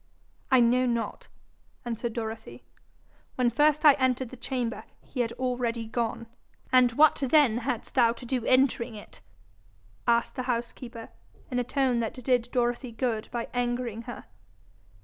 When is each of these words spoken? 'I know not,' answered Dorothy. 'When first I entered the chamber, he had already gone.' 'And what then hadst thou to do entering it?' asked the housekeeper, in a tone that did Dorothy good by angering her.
'I 0.49 0.61
know 0.61 0.85
not,' 0.87 1.27
answered 1.85 2.13
Dorothy. 2.13 2.63
'When 3.35 3.51
first 3.51 3.85
I 3.85 3.93
entered 3.99 4.29
the 4.29 4.35
chamber, 4.35 4.83
he 5.03 5.19
had 5.19 5.31
already 5.33 5.85
gone.' 5.85 6.25
'And 6.73 6.93
what 6.93 7.17
then 7.17 7.59
hadst 7.59 7.93
thou 7.93 8.11
to 8.13 8.25
do 8.25 8.43
entering 8.47 8.95
it?' 8.95 9.21
asked 10.07 10.33
the 10.35 10.43
housekeeper, 10.49 11.09
in 11.51 11.59
a 11.59 11.63
tone 11.63 11.99
that 11.99 12.15
did 12.15 12.49
Dorothy 12.51 12.91
good 12.91 13.27
by 13.31 13.47
angering 13.53 14.01
her. 14.09 14.25